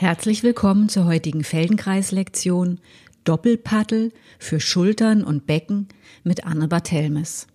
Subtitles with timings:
[0.00, 2.78] Herzlich willkommen zur heutigen Feldenkreis-Lektion
[3.24, 5.88] Doppelpaddel für Schultern und Becken
[6.22, 7.48] mit Anne Barthelmes.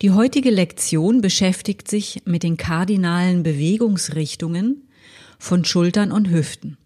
[0.00, 4.88] Die heutige Lektion beschäftigt sich mit den kardinalen Bewegungsrichtungen
[5.38, 6.78] von Schultern und Hüften.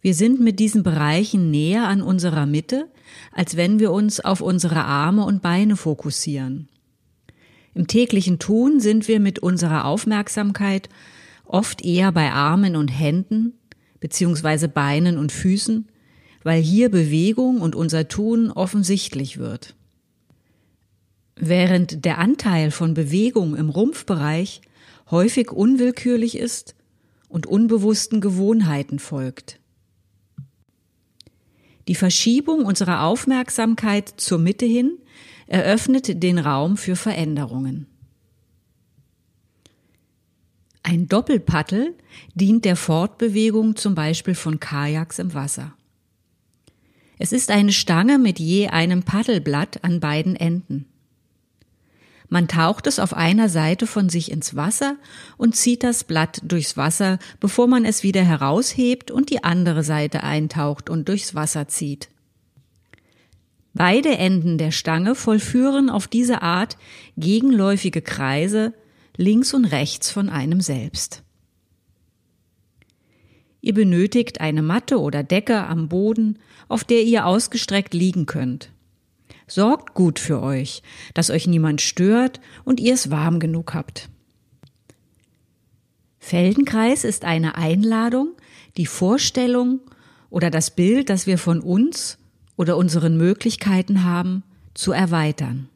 [0.00, 2.88] Wir sind mit diesen Bereichen näher an unserer Mitte,
[3.30, 6.70] als wenn wir uns auf unsere Arme und Beine fokussieren.
[7.74, 10.88] Im täglichen Tun sind wir mit unserer Aufmerksamkeit
[11.44, 13.54] oft eher bei Armen und Händen
[14.00, 15.88] beziehungsweise Beinen und Füßen,
[16.42, 19.74] weil hier Bewegung und unser Tun offensichtlich wird.
[21.36, 24.60] Während der Anteil von Bewegung im Rumpfbereich
[25.10, 26.74] häufig unwillkürlich ist
[27.28, 29.58] und unbewussten Gewohnheiten folgt.
[31.88, 34.98] Die Verschiebung unserer Aufmerksamkeit zur Mitte hin
[35.46, 37.86] eröffnet den Raum für Veränderungen.
[40.86, 41.94] Ein Doppelpaddel
[42.34, 45.72] dient der Fortbewegung zum Beispiel von Kajaks im Wasser.
[47.18, 50.84] Es ist eine Stange mit je einem Paddelblatt an beiden Enden.
[52.28, 54.96] Man taucht es auf einer Seite von sich ins Wasser
[55.38, 60.22] und zieht das Blatt durchs Wasser, bevor man es wieder heraushebt und die andere Seite
[60.22, 62.10] eintaucht und durchs Wasser zieht.
[63.72, 66.76] Beide Enden der Stange vollführen auf diese Art
[67.16, 68.74] gegenläufige Kreise
[69.16, 71.22] links und rechts von einem selbst.
[73.60, 76.38] Ihr benötigt eine Matte oder Decke am Boden,
[76.68, 78.70] auf der ihr ausgestreckt liegen könnt.
[79.46, 80.82] Sorgt gut für euch,
[81.14, 84.10] dass euch niemand stört und ihr es warm genug habt.
[86.18, 88.32] Feldenkreis ist eine Einladung,
[88.76, 89.80] die Vorstellung
[90.30, 92.18] oder das Bild, das wir von uns
[92.56, 94.42] oder unseren Möglichkeiten haben,
[94.74, 95.68] zu erweitern.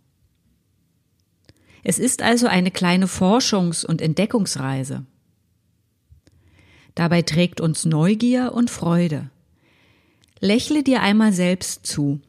[1.89, 5.07] Es ist also eine kleine Forschungs- und Entdeckungsreise.
[6.95, 9.31] Dabei trägt uns Neugier und Freude.
[10.39, 12.21] Lächle dir einmal selbst zu.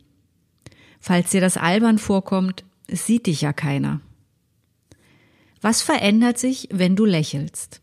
[1.01, 4.00] Falls dir das albern vorkommt, sieht dich ja keiner.
[5.59, 7.81] Was verändert sich, wenn du lächelst?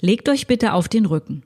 [0.00, 1.42] Legt euch bitte auf den Rücken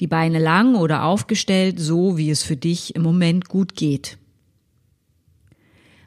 [0.00, 4.18] die Beine lang oder aufgestellt, so wie es für dich im Moment gut geht.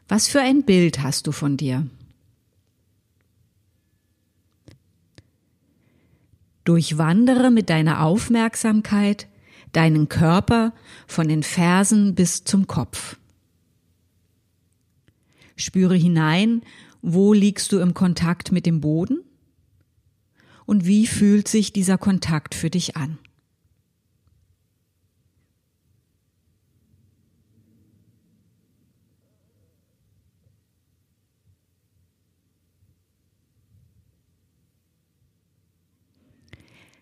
[0.08, 1.88] Was für ein Bild hast du von dir?
[6.64, 9.28] Durchwandere mit deiner Aufmerksamkeit
[9.72, 10.74] deinen Körper
[11.08, 13.18] von den Fersen bis zum Kopf.
[15.56, 16.62] Spüre hinein,
[17.02, 19.20] wo liegst du im Kontakt mit dem Boden
[20.66, 23.18] und wie fühlt sich dieser Kontakt für dich an.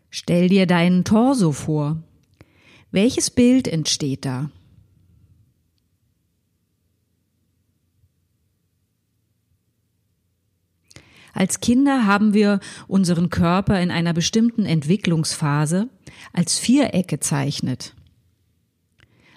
[0.09, 2.01] Stell dir deinen Torso vor.
[2.91, 4.49] Welches Bild entsteht da?
[11.33, 15.87] Als Kinder haben wir unseren Körper in einer bestimmten Entwicklungsphase
[16.33, 17.95] als Viereck gezeichnet.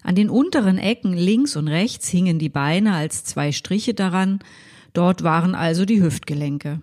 [0.02, 4.40] An den unteren Ecken links und rechts hingen die Beine als zwei Striche daran,
[4.94, 6.80] dort waren also die Hüftgelenke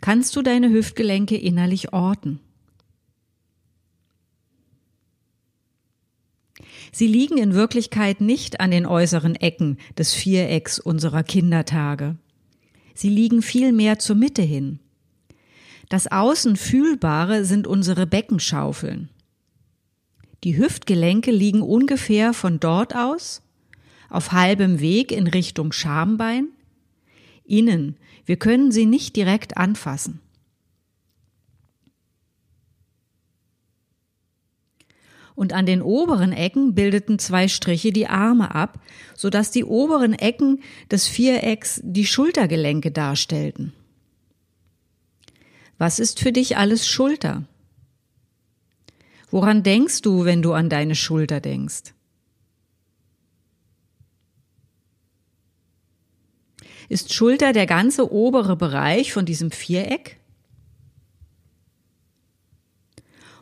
[0.00, 2.40] kannst du deine Hüftgelenke innerlich orten.
[6.92, 12.16] Sie liegen in Wirklichkeit nicht an den äußeren Ecken des Vierecks unserer Kindertage.
[12.94, 14.80] Sie liegen vielmehr zur Mitte hin.
[15.88, 19.10] Das Außen Fühlbare sind unsere Beckenschaufeln.
[20.42, 23.42] Die Hüftgelenke liegen ungefähr von dort aus,
[24.08, 26.48] auf halbem Weg in Richtung Schambein,
[27.44, 27.96] innen
[28.26, 30.20] wir können sie nicht direkt anfassen.
[35.34, 38.80] Und an den oberen Ecken bildeten zwei Striche die Arme ab,
[39.14, 43.72] so dass die oberen Ecken des Vierecks die Schultergelenke darstellten.
[45.78, 47.44] Was ist für dich alles Schulter?
[49.30, 51.95] Woran denkst du, wenn du an deine Schulter denkst?
[56.88, 60.18] Ist Schulter der ganze obere Bereich von diesem Viereck?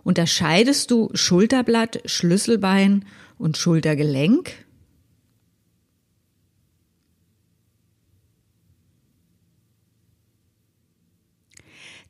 [0.02, 3.04] Unterscheidest du Schulterblatt, Schlüsselbein
[3.38, 4.52] und Schultergelenk?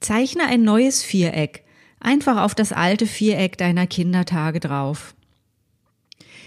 [0.00, 1.64] Zeichne ein neues Viereck,
[1.98, 5.14] einfach auf das alte Viereck deiner Kindertage drauf,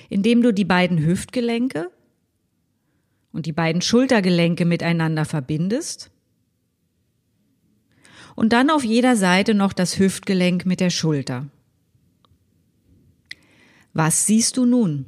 [0.10, 1.90] indem du die beiden Hüftgelenke
[3.38, 6.10] und die beiden Schultergelenke miteinander verbindest
[8.36, 11.46] und dann auf jeder Seite noch das Hüftgelenk mit der Schulter.
[13.94, 15.06] Was siehst du nun?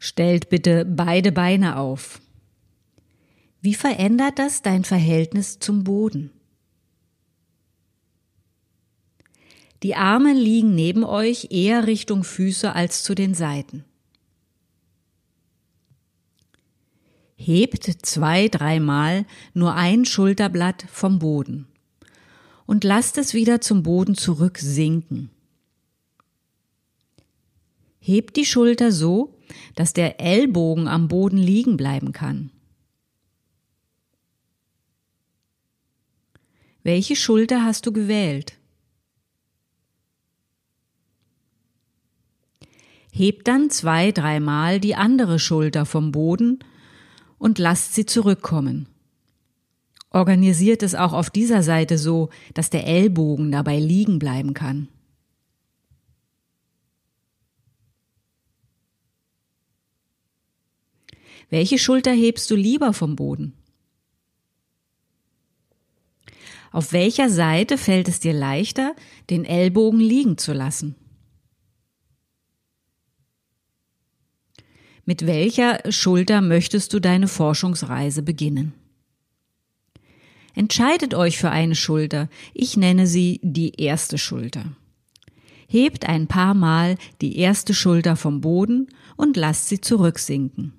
[0.00, 2.20] Stellt bitte beide Beine auf.
[3.60, 6.30] Wie verändert das dein Verhältnis zum Boden?
[9.82, 13.84] Die Arme liegen neben euch eher Richtung Füße als zu den Seiten.
[17.36, 19.24] Hebt zwei, dreimal
[19.54, 21.66] nur ein Schulterblatt vom Boden
[22.66, 25.30] und lasst es wieder zum Boden zurück sinken.
[27.98, 29.34] Hebt die Schulter so,
[29.74, 32.50] dass der Ellbogen am Boden liegen bleiben kann.
[36.92, 38.58] Welche Schulter hast du gewählt?
[43.12, 46.58] Hebt dann zwei, dreimal die andere Schulter vom Boden
[47.38, 48.88] und lasst sie zurückkommen.
[50.10, 54.88] Organisiert es auch auf dieser Seite so, dass der Ellbogen dabei liegen bleiben kann.
[61.50, 63.59] Welche Schulter hebst du lieber vom Boden?
[66.70, 68.94] Auf welcher Seite fällt es dir leichter,
[69.28, 70.94] den Ellbogen liegen zu lassen?
[75.04, 78.74] Mit welcher Schulter möchtest du deine Forschungsreise beginnen?
[80.54, 82.28] Entscheidet euch für eine Schulter.
[82.54, 84.76] Ich nenne sie die erste Schulter.
[85.66, 90.74] Hebt ein paar Mal die erste Schulter vom Boden und lasst sie zurücksinken.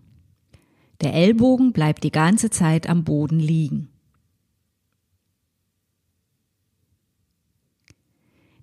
[1.01, 3.90] Der Ellbogen bleibt die ganze Zeit am Boden liegen.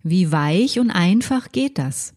[0.03, 2.15] Wie weich und einfach geht das?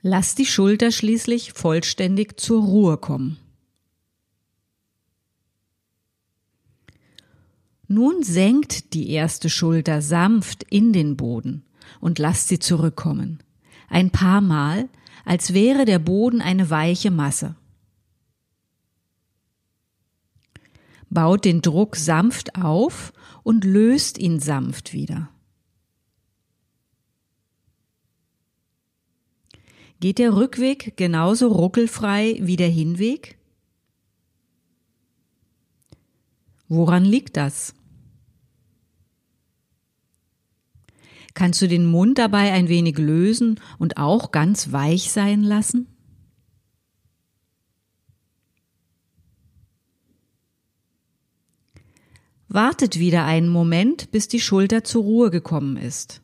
[0.00, 3.36] Lass die Schulter schließlich vollständig zur Ruhe kommen.
[7.88, 11.64] Nun senkt die erste Schulter sanft in den Boden
[12.00, 13.42] und lasst sie zurückkommen.
[13.88, 14.88] Ein paar Mal,
[15.24, 17.56] als wäre der Boden eine weiche Masse.
[21.10, 23.12] Baut den Druck sanft auf
[23.42, 25.30] und löst ihn sanft wieder.
[30.00, 33.38] Geht der Rückweg genauso ruckelfrei wie der Hinweg?
[36.68, 37.74] Woran liegt das?
[41.34, 45.86] Kannst du den Mund dabei ein wenig lösen und auch ganz weich sein lassen?
[52.58, 56.22] Wartet wieder einen Moment, bis die Schulter zur Ruhe gekommen ist.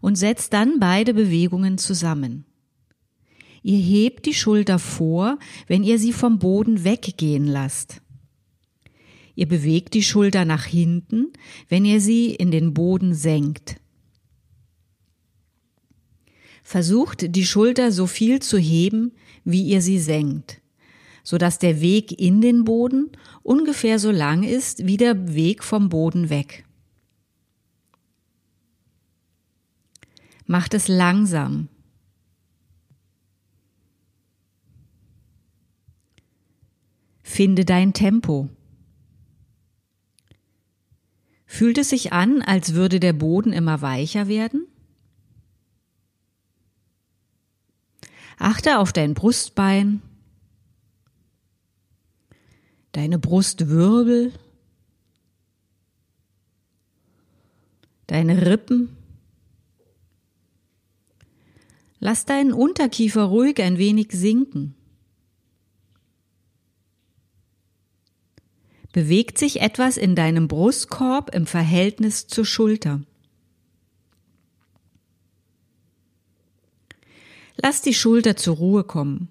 [0.00, 2.44] und setzt dann beide Bewegungen zusammen.
[3.62, 8.00] Ihr hebt die Schulter vor, wenn ihr sie vom Boden weggehen lasst.
[9.34, 11.32] Ihr bewegt die Schulter nach hinten,
[11.68, 13.76] wenn ihr sie in den Boden senkt.
[16.62, 19.12] Versucht die Schulter so viel zu heben,
[19.44, 20.62] wie ihr sie senkt,
[21.26, 23.10] so dass der Weg in den Boden
[23.42, 26.64] ungefähr so lang ist wie der Weg vom Boden weg.
[30.44, 31.66] Macht es langsam.
[37.24, 38.48] Finde dein Tempo.
[41.44, 44.68] Fühlt es sich an, als würde der Boden immer weicher werden?
[48.38, 50.02] Achte auf dein Brustbein,
[52.96, 54.32] deine Brustwirbel,
[58.06, 58.96] deine Rippen.
[61.98, 64.74] Lass deinen Unterkiefer ruhig ein wenig sinken.
[68.92, 73.02] Bewegt sich etwas in deinem Brustkorb im Verhältnis zur Schulter?
[77.56, 79.28] Lass die Schulter zur Ruhe kommen.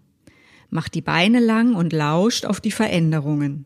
[0.69, 3.65] Mach die Beine lang und lauscht auf die Veränderungen.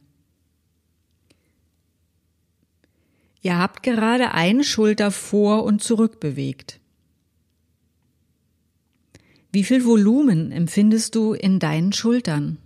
[3.41, 6.79] Ihr habt gerade eine Schulter vor und zurück bewegt.
[9.51, 12.57] Wie viel Volumen empfindest du in deinen Schultern?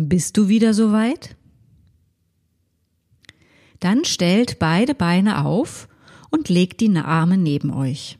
[0.00, 1.34] Bist du wieder soweit?
[3.80, 5.88] Dann stellt beide Beine auf
[6.30, 8.16] und legt die Arme neben euch.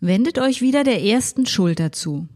[0.00, 2.26] Wendet euch wieder der ersten Schulter zu.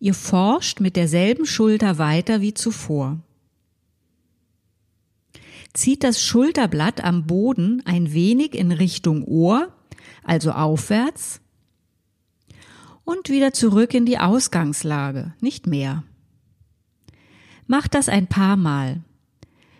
[0.00, 3.20] Ihr forscht mit derselben Schulter weiter wie zuvor.
[5.74, 9.70] Zieht das Schulterblatt am Boden ein wenig in Richtung Ohr,
[10.24, 11.42] also aufwärts,
[13.08, 16.04] und wieder zurück in die Ausgangslage, nicht mehr.
[17.66, 19.02] Macht das ein paar Mal.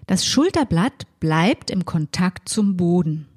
[0.06, 3.28] Das Schulterblatt bleibt im Kontakt zum Boden.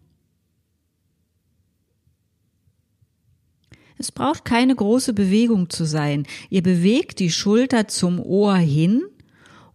[3.97, 6.25] Es braucht keine große Bewegung zu sein.
[6.49, 9.03] Ihr bewegt die Schulter zum Ohr hin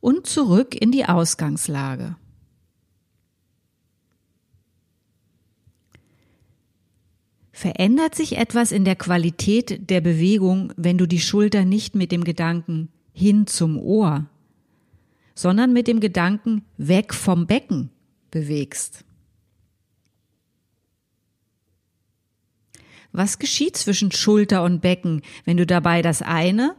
[0.01, 2.17] und zurück in die Ausgangslage.
[7.57, 12.23] Verändert sich etwas in der Qualität der Bewegung, wenn du die Schulter nicht mit dem
[12.23, 14.27] Gedanken hin zum Ohr,
[15.35, 17.89] sondern mit dem Gedanken weg vom Becken
[18.31, 19.07] bewegst?
[23.13, 26.77] Was geschieht zwischen Schulter und Becken, wenn du dabei das eine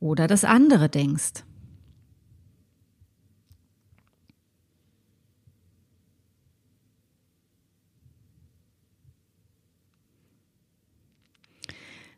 [0.00, 1.44] oder das andere denkst?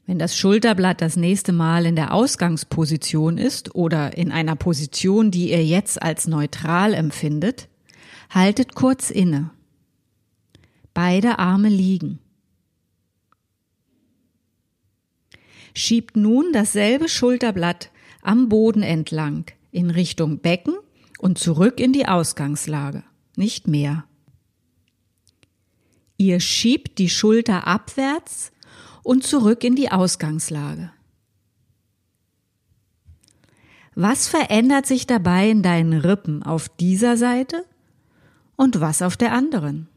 [0.07, 5.51] Wenn das Schulterblatt das nächste Mal in der Ausgangsposition ist oder in einer Position, die
[5.51, 7.69] ihr jetzt als neutral empfindet,
[8.31, 9.51] haltet kurz inne.
[10.95, 12.21] Beide Arme liegen.
[15.77, 17.91] schiebt nun dasselbe Schulterblatt
[18.23, 20.75] am Boden entlang in Richtung Becken
[21.19, 23.05] und zurück in die Ausgangslage.
[23.37, 24.05] Nicht mehr.
[26.17, 28.53] Ihr schiebt die Schulter abwärts
[29.07, 30.91] und zurück in die Ausgangslage.
[33.95, 37.65] Was verändert sich dabei in deinen Rippen auf dieser Seite
[38.57, 39.89] und was auf der anderen?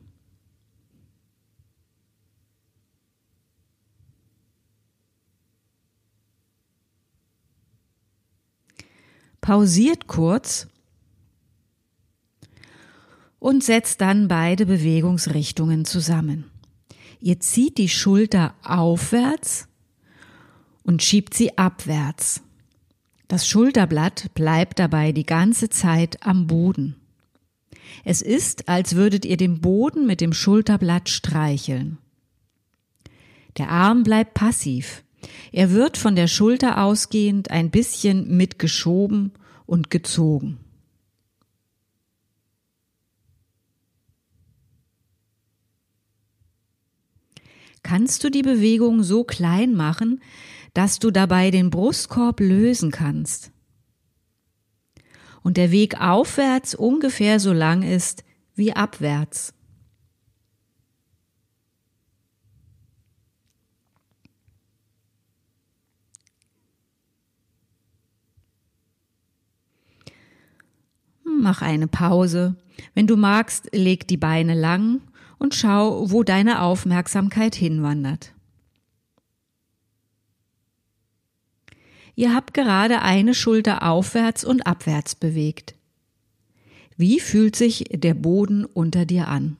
[9.41, 10.67] pausiert kurz
[13.39, 16.48] und setzt dann beide Bewegungsrichtungen zusammen.
[17.21, 19.67] Ihr zieht die Schulter aufwärts
[20.83, 22.41] und schiebt sie abwärts.
[23.27, 26.95] Das Schulterblatt bleibt dabei die ganze Zeit am Boden.
[28.03, 31.97] Es ist, als würdet ihr den Boden mit dem Schulterblatt streicheln.
[33.57, 35.03] Der Arm bleibt passiv.
[35.51, 39.33] Er wird von der Schulter ausgehend ein bisschen mitgeschoben
[39.65, 40.57] und gezogen.
[47.89, 50.21] Kannst du die Bewegung so klein machen,
[50.75, 53.51] dass du dabei den Brustkorb lösen kannst?
[55.41, 59.55] Und der Weg aufwärts ungefähr so lang ist wie abwärts.
[71.23, 72.55] mach eine Pause.
[72.93, 75.01] Wenn du magst, leg die Beine lang
[75.39, 78.33] und schau, wo deine Aufmerksamkeit hinwandert.
[82.15, 85.73] Ihr habt gerade eine Schulter aufwärts und abwärts bewegt.
[86.97, 89.55] Wie fühlt sich der Boden unter dir an?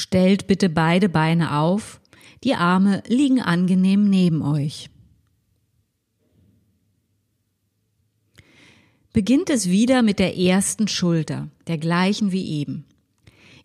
[0.00, 2.00] Stellt bitte beide Beine auf,
[2.42, 4.88] die Arme liegen angenehm neben euch.
[9.12, 12.86] Beginnt es wieder mit der ersten Schulter, der gleichen wie eben.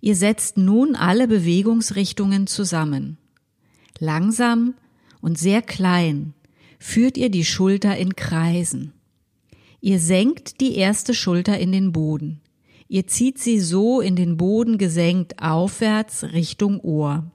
[0.02, 3.18] Ihr setzt nun alle Bewegungsrichtungen zusammen.
[4.00, 4.74] Langsam
[5.22, 6.34] und sehr klein
[6.80, 8.92] führt ihr die Schulter in Kreisen.
[9.80, 12.42] Ihr senkt die erste Schulter in den Boden.
[12.96, 17.30] Ihr zieht sie so in den Boden gesenkt aufwärts Richtung Ohr.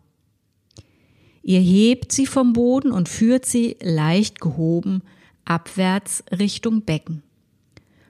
[1.43, 5.02] Ihr hebt sie vom Boden und führt sie leicht gehoben
[5.45, 7.23] abwärts Richtung Becken.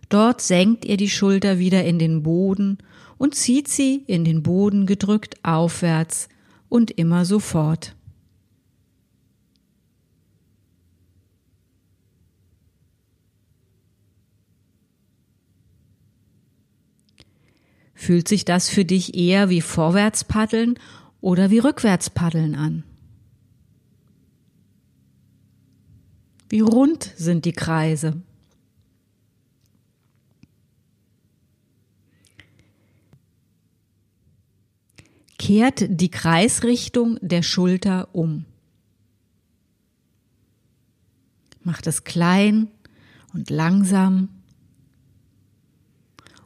[0.08, 2.78] Dort senkt ihr die Schulter wieder in den Boden
[3.18, 6.28] und zieht sie in den Boden gedrückt aufwärts
[6.68, 7.96] und immer so fort.
[18.00, 20.78] Fühlt sich das für dich eher wie Vorwärtspaddeln
[21.20, 22.82] oder wie Rückwärtspaddeln an?
[26.48, 28.22] Wie rund sind die Kreise?
[35.38, 38.46] Kehrt die Kreisrichtung der Schulter um.
[41.62, 42.68] Macht es klein
[43.34, 44.30] und langsam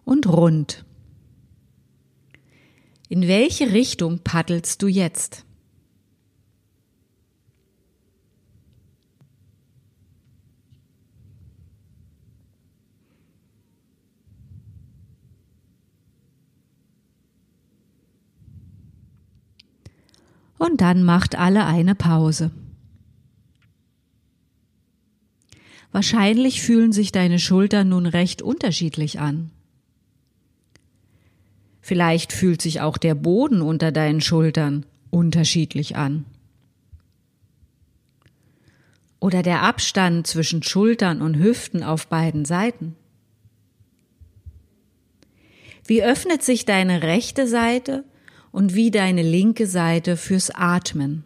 [0.04, 0.84] und rund.
[3.14, 5.44] In welche Richtung paddelst du jetzt?
[20.58, 22.50] Und dann macht alle eine Pause.
[25.92, 29.52] Wahrscheinlich fühlen sich deine Schultern nun recht unterschiedlich an.
[31.86, 36.24] Vielleicht fühlt sich auch der Boden unter deinen Schultern unterschiedlich an.
[39.20, 42.96] Oder der Abstand zwischen Schultern und Hüften auf beiden Seiten.
[45.84, 48.04] Wie öffnet sich deine rechte Seite
[48.50, 51.24] und wie deine linke Seite fürs Atmen?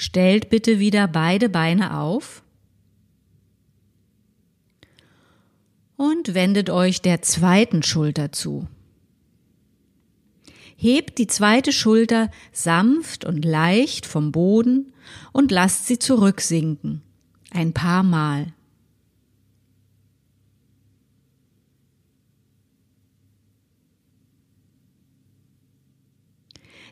[0.00, 2.42] Stellt bitte wieder beide Beine auf
[5.96, 8.66] und wendet euch der zweiten Schulter zu.
[10.74, 14.94] Hebt die zweite Schulter sanft und leicht vom Boden
[15.32, 17.02] und lasst sie zurücksinken.
[17.50, 18.54] Ein paar Mal.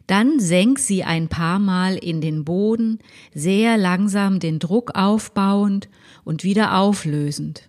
[0.08, 2.98] Dann senk sie ein paar Mal in den Boden,
[3.34, 5.90] sehr langsam den Druck aufbauend
[6.24, 7.68] und wieder auflösend.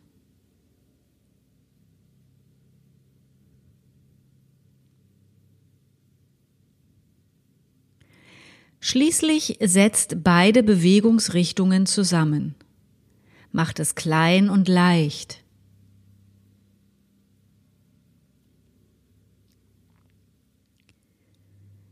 [8.80, 12.56] Schließlich setzt beide Bewegungsrichtungen zusammen.
[13.52, 15.43] Macht es klein und leicht.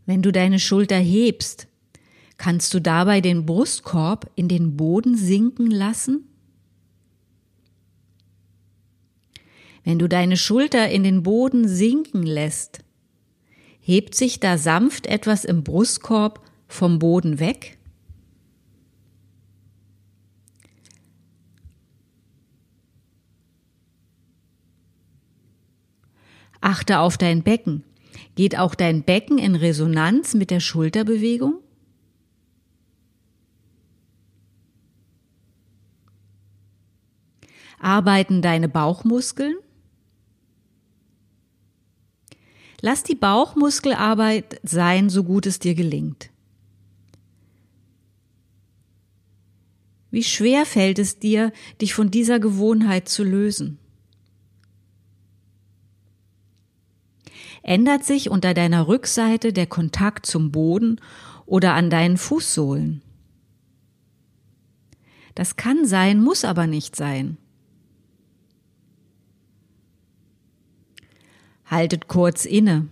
[0.08, 1.68] Wenn du deine Schulter hebst,
[2.38, 6.24] kannst du dabei den Brustkorb in den Boden sinken lassen?
[9.84, 12.80] Wenn du deine Schulter in den Boden sinken lässt,
[13.82, 17.78] hebt sich da sanft etwas im Brustkorb vom Boden weg?
[26.62, 27.84] Achte auf dein Becken.
[28.38, 31.56] Geht auch dein Becken in Resonanz mit der Schulterbewegung?
[37.80, 39.56] Arbeiten deine Bauchmuskeln?
[42.80, 46.30] Lass die Bauchmuskelarbeit sein, so gut es dir gelingt.
[50.12, 53.80] Wie schwer fällt es dir, dich von dieser Gewohnheit zu lösen?
[57.68, 61.02] Ändert sich unter deiner Rückseite der Kontakt zum Boden
[61.46, 63.02] oder an deinen Fußsohlen?
[65.36, 67.38] Das kann sein, muss aber nicht sein.
[71.66, 72.88] Haltet kurz inne.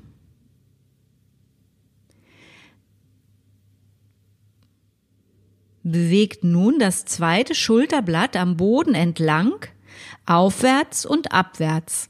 [5.84, 9.54] Bewegt nun das zweite Schulterblatt am Boden entlang,
[10.26, 12.10] aufwärts und abwärts.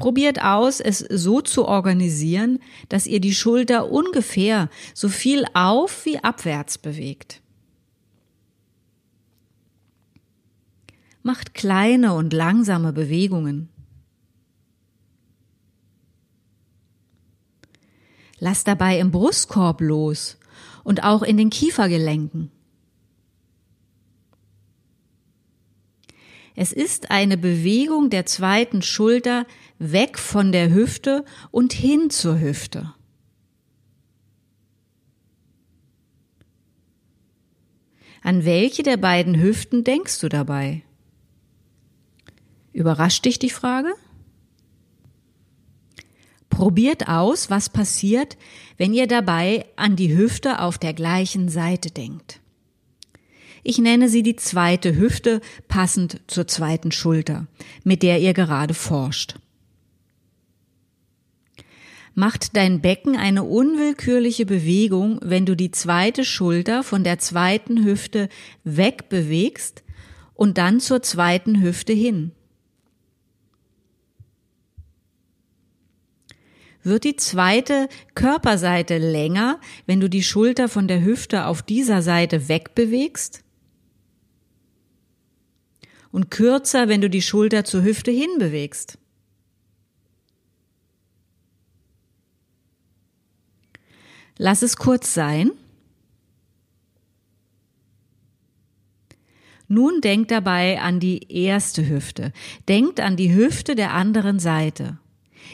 [0.00, 2.58] Probiert aus, es so zu organisieren,
[2.88, 7.42] dass ihr die Schulter ungefähr so viel auf wie abwärts bewegt.
[11.22, 13.68] Macht kleine und langsame Bewegungen.
[18.38, 20.38] Lasst dabei im Brustkorb los
[20.82, 22.50] und auch in den Kiefergelenken.
[26.62, 29.46] Es ist eine Bewegung der zweiten Schulter
[29.78, 32.92] weg von der Hüfte und hin zur Hüfte.
[38.20, 40.82] An welche der beiden Hüften denkst du dabei?
[42.74, 43.94] Überrascht dich die Frage?
[46.50, 48.36] Probiert aus, was passiert,
[48.76, 52.42] wenn ihr dabei an die Hüfte auf der gleichen Seite denkt.
[53.62, 57.46] Ich nenne sie die zweite Hüfte, passend zur zweiten Schulter,
[57.84, 59.36] mit der ihr gerade forscht.
[62.14, 68.28] macht dein Becken eine unwillkürliche Bewegung, wenn du die zweite Schulter von der zweiten Hüfte
[68.64, 69.82] wegbewegst
[70.34, 72.32] und dann zur zweiten Hüfte hin.
[76.82, 82.48] Wird die zweite Körperseite länger, wenn du die Schulter von der Hüfte auf dieser Seite
[82.48, 83.44] wegbewegst?
[86.12, 88.98] Und kürzer, wenn du die Schulter zur Hüfte hinbewegst?
[94.36, 95.50] Lass es kurz sein.
[99.68, 102.32] Nun denkt dabei an die erste Hüfte.
[102.66, 104.98] Denkt an die Hüfte der anderen Seite.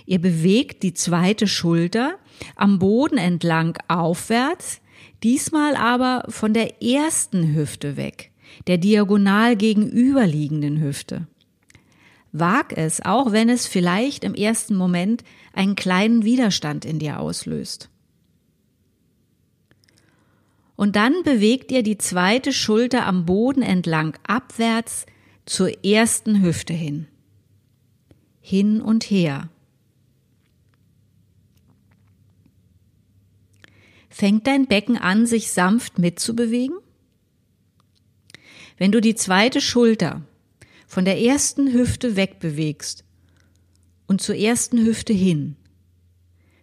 [0.07, 2.19] Ihr bewegt die zweite Schulter
[2.55, 4.81] am Boden entlang aufwärts,
[5.23, 8.31] diesmal aber von der ersten Hüfte weg,
[8.67, 11.27] der diagonal gegenüberliegenden Hüfte.
[12.33, 17.89] Wag es, auch wenn es vielleicht im ersten Moment einen kleinen Widerstand in dir auslöst.
[20.77, 25.07] Und dann bewegt ihr die zweite Schulter am Boden entlang abwärts
[25.47, 27.07] zur ersten Hüfte hin.
[28.41, 29.49] Hin und her.
[34.11, 36.77] Fängt dein Becken an, sich sanft mitzubewegen?
[38.77, 40.23] Wenn du die zweite Schulter
[40.87, 43.05] von der ersten Hüfte wegbewegst
[44.07, 45.57] und zur ersten Hüfte hin,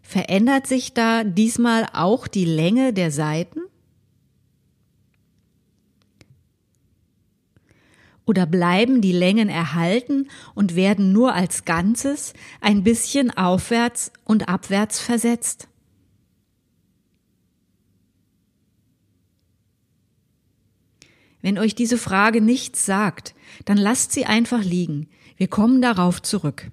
[0.02, 3.62] verändert sich da diesmal auch die Länge der Seiten?
[8.26, 15.00] Oder bleiben die Längen erhalten und werden nur als Ganzes ein bisschen aufwärts und abwärts
[15.00, 15.68] versetzt?
[21.44, 25.08] Wenn euch diese Frage nichts sagt, dann lasst sie einfach liegen.
[25.38, 26.72] Wir kommen darauf zurück.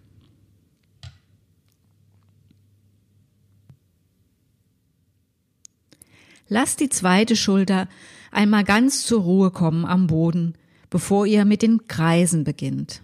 [6.49, 7.87] Lasst die zweite Schulter
[8.33, 10.55] einmal ganz zur Ruhe kommen am Boden
[10.91, 13.01] bevor ihr mit den Kreisen beginnt.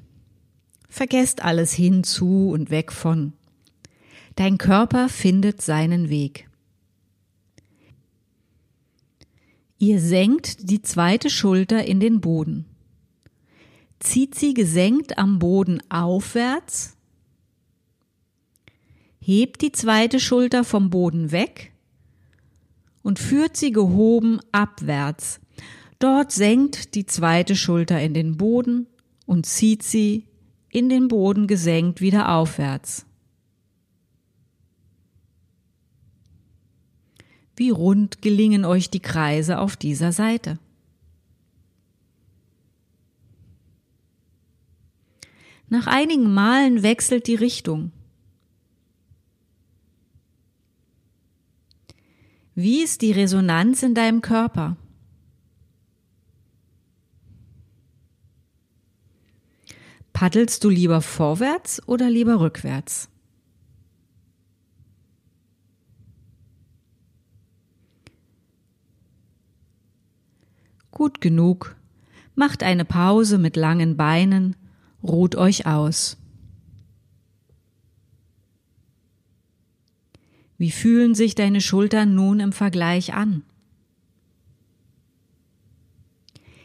[0.88, 3.32] Vergesst alles hinzu und weg von.
[4.34, 6.45] Dein Körper findet seinen Weg.
[9.78, 12.66] Ihr senkt die zweite Schulter in den Boden.
[14.00, 16.96] Zieht sie gesenkt am Boden aufwärts.
[19.20, 21.72] Hebt die zweite Schulter vom Boden weg
[23.02, 25.40] und führt sie gehoben abwärts
[25.98, 28.86] Dort senkt die zweite Schulter in den Boden
[29.24, 30.26] und zieht sie
[30.70, 33.05] in den Boden gesenkt wieder aufwärts.
[37.56, 40.58] Wie rund gelingen euch die Kreise auf dieser Seite?
[45.68, 47.90] Nach einigen Malen wechselt die Richtung.
[52.54, 54.76] Wie ist die Resonanz in deinem Körper?
[60.12, 63.10] Paddelst du lieber vorwärts oder lieber rückwärts?
[70.96, 71.76] Gut genug.
[72.36, 74.56] Macht eine Pause mit langen Beinen,
[75.02, 76.16] ruht euch aus.
[80.56, 83.42] Wie fühlen sich deine Schultern nun im Vergleich an?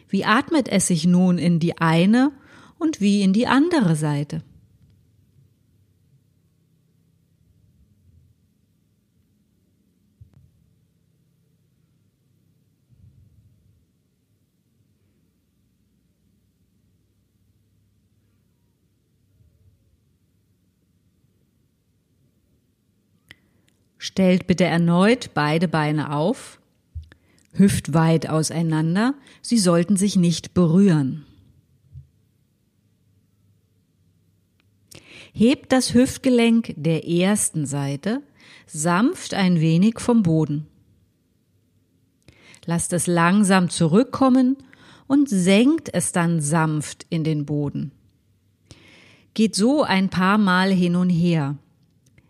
[0.08, 2.32] Wie atmet es sich nun in die eine
[2.80, 4.46] und wie in die andere Seite.
[24.12, 26.60] Stellt bitte erneut beide Beine auf,
[27.54, 31.26] hüftweit auseinander, sie sollten sich nicht berühren.
[35.32, 38.21] Hebt das Hüftgelenk der ersten Seite
[38.67, 40.67] sanft ein wenig vom Boden.
[42.65, 44.58] Lasst es langsam zurückkommen
[45.08, 47.93] und senkt es dann sanft in den Boden.
[49.36, 51.56] Geht so ein paar Mal hin und her.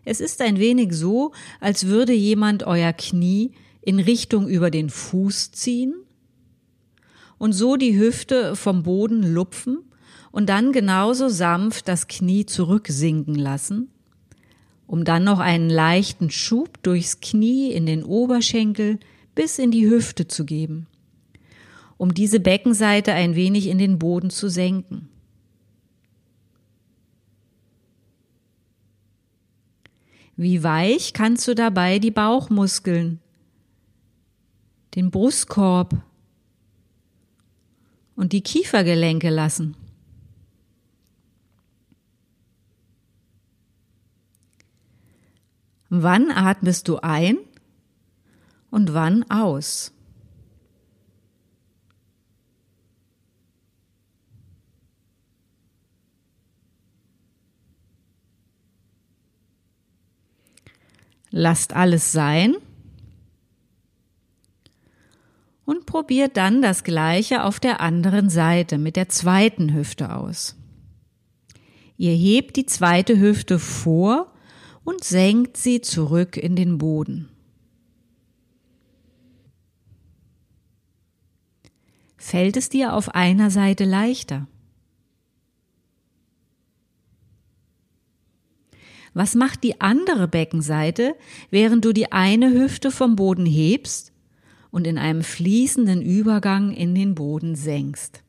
[0.04, 5.52] Es ist ein wenig so, als würde jemand euer Knie in Richtung über den Fuß
[5.52, 5.94] ziehen
[7.38, 9.78] und so die Hüfte vom Boden lupfen
[10.30, 13.90] und dann genauso sanft das Knie zurücksinken lassen,
[14.86, 18.98] um dann noch einen leichten Schub durchs Knie in den Oberschenkel
[19.34, 20.86] bis in die Hüfte zu geben,
[21.96, 25.08] um diese Beckenseite ein wenig in den Boden zu senken.
[30.36, 33.20] Wie weich kannst du dabei die Bauchmuskeln,
[34.94, 36.02] den Brustkorb
[38.16, 39.76] und die Kiefergelenke lassen?
[45.90, 47.36] Wann atmest du ein
[48.70, 49.92] und wann aus?
[61.34, 62.56] Lasst alles sein
[65.64, 70.56] und probiert dann das gleiche auf der anderen Seite mit der zweiten Hüfte aus.
[71.96, 74.30] Ihr hebt die zweite Hüfte vor
[74.84, 77.30] und senkt sie zurück in den Boden.
[82.18, 84.46] Fällt es dir auf einer Seite leichter?
[89.14, 91.14] Was macht die andere Beckenseite,
[91.50, 94.12] während du die eine Hüfte vom Boden hebst
[94.70, 98.22] und in einem fließenden Übergang in den Boden senkst?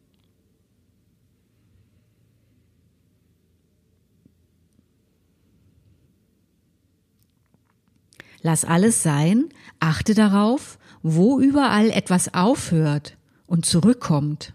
[8.42, 9.48] Lass alles sein,
[9.80, 13.18] achte darauf, wo überall etwas aufhört
[13.48, 14.54] und zurückkommt.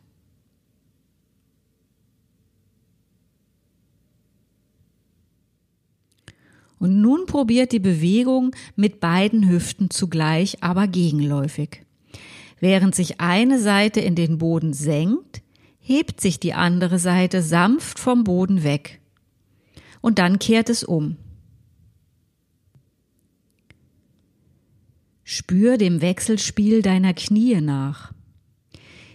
[6.78, 11.82] Und nun probiert die Bewegung mit beiden Hüften zugleich, aber gegenläufig.
[12.60, 15.42] Während sich eine Seite in den Boden senkt,
[15.80, 19.00] hebt sich die andere Seite sanft vom Boden weg.
[20.00, 21.16] Und dann kehrt es um.
[25.24, 28.12] Spür dem Wechselspiel deiner Knie nach,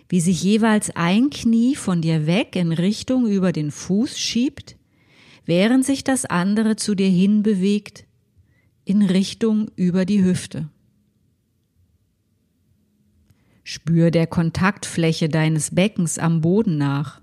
[0.10, 4.76] wie sich jeweils ein Knie von dir weg in Richtung über den Fuß schiebt
[5.46, 8.06] während sich das andere zu dir hinbewegt
[8.86, 10.70] in Richtung über die Hüfte.
[13.64, 17.22] Spür der Kontaktfläche deines Beckens am Boden nach,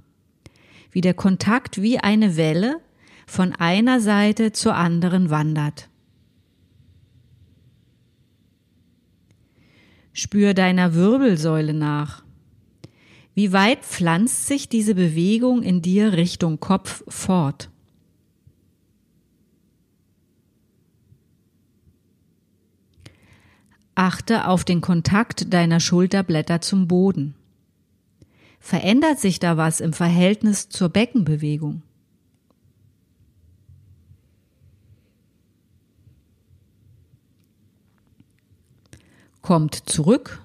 [0.91, 2.81] wie der Kontakt wie eine Welle
[3.27, 5.89] von einer Seite zur anderen wandert.
[10.13, 12.25] Spür deiner Wirbelsäule nach.
[13.35, 17.71] Wie weit pflanzt sich diese Bewegung in dir Richtung Kopf fort?
[24.01, 27.35] Achte auf den Kontakt deiner Schulterblätter zum Boden.
[28.59, 31.83] Verändert sich da was im Verhältnis zur Beckenbewegung?
[39.43, 40.41] Kommt zurück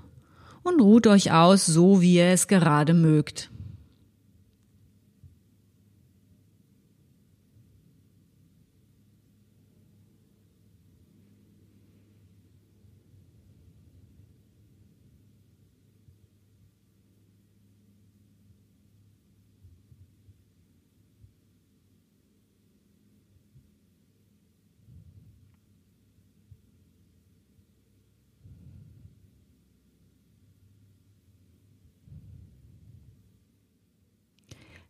[0.63, 3.51] und ruht euch aus, so wie ihr es gerade mögt.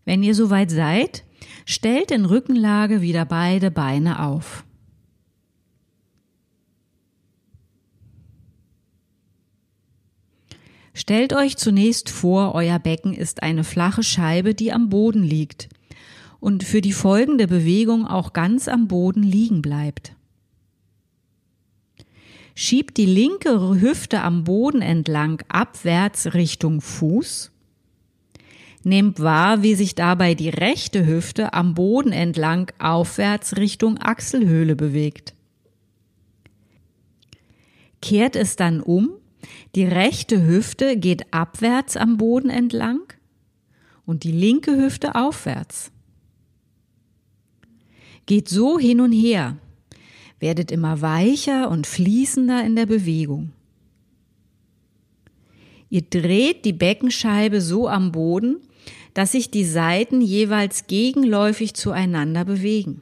[0.05, 1.23] Wenn ihr soweit seid,
[1.65, 4.63] stellt in Rückenlage wieder beide Beine auf.
[10.93, 15.67] Stellt euch zunächst vor, euer Becken ist eine flache Scheibe, die am Boden liegt
[16.39, 20.15] und für die folgende Bewegung auch ganz am Boden liegen bleibt.
[22.53, 27.51] Schiebt die linke Hüfte am Boden entlang abwärts Richtung Fuß
[28.85, 35.33] Nehmt wahr, wie sich dabei die rechte Hüfte am Boden entlang aufwärts Richtung Achselhöhle bewegt.
[37.99, 39.09] Kehrt es dann um,
[39.73, 43.01] die rechte Hüfte geht abwärts am Boden entlang
[44.05, 45.91] und die linke Hüfte aufwärts.
[48.27, 49.57] Geht so hin und her,
[50.39, 53.51] werdet immer weicher und fließender in der Bewegung.
[55.89, 58.57] Ihr dreht die Beckenscheibe so am Boden,
[59.13, 63.01] dass sich die Seiten jeweils gegenläufig zueinander bewegen.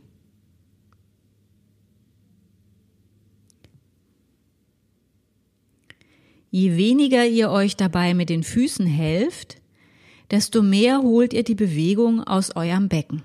[6.51, 9.59] Je weniger ihr euch dabei mit den Füßen helft,
[10.29, 13.23] desto mehr holt ihr die Bewegung aus eurem Becken.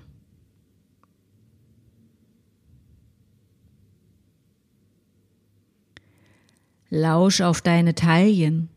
[6.89, 8.69] Lausch auf deine Taillen.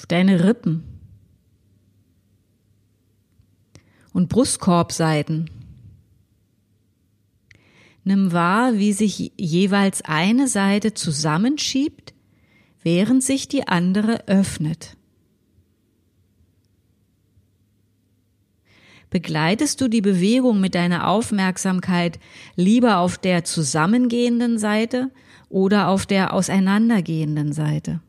[0.00, 0.82] Auf deine Rippen
[4.14, 5.50] und Brustkorbseiten.
[8.02, 12.14] Nimm wahr, wie sich jeweils eine Seite zusammenschiebt,
[12.82, 14.96] während sich die andere öffnet.
[19.10, 22.18] Begleitest du die Bewegung mit deiner Aufmerksamkeit
[22.56, 25.10] lieber auf der zusammengehenden Seite
[25.50, 28.00] oder auf der auseinandergehenden Seite?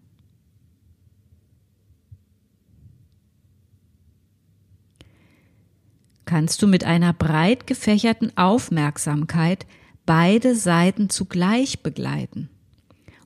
[6.31, 9.65] Kannst du mit einer breit gefächerten Aufmerksamkeit
[10.05, 12.47] beide Seiten zugleich begleiten,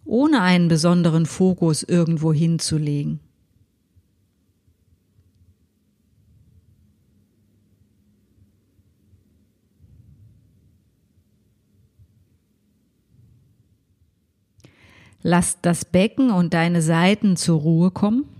[0.05, 3.19] ohne einen besonderen Fokus irgendwo hinzulegen?
[15.21, 18.35] Lass das Becken und deine Seiten zur Ruhe kommen.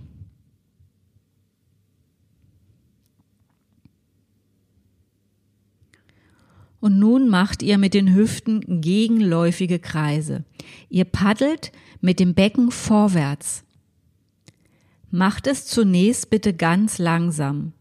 [6.86, 10.44] Und nun macht ihr mit den Hüften gegenläufige Kreise.
[10.88, 13.64] Ihr paddelt mit dem Becken vorwärts.
[15.10, 17.72] Macht es zunächst bitte ganz langsam,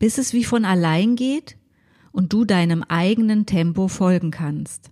[0.00, 1.56] bis es wie von allein geht
[2.10, 4.90] und du deinem eigenen Tempo folgen kannst.